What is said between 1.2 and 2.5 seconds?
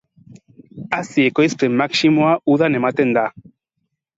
ekoizpen maximoa